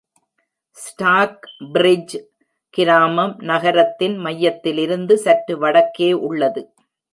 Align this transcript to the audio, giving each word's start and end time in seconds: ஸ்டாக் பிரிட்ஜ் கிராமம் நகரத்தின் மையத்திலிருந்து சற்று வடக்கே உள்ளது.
ஸ்டாக் 0.77 1.43
பிரிட்ஜ் 1.73 2.15
கிராமம் 2.73 3.35
நகரத்தின் 3.41 4.17
மையத்திலிருந்து 4.17 5.17
சற்று 5.17 5.57
வடக்கே 5.57 6.11
உள்ளது. 6.13 6.63